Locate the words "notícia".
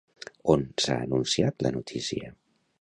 1.79-2.35